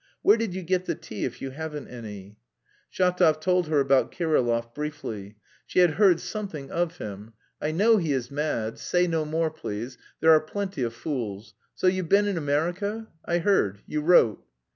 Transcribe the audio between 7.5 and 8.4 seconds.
"I know he is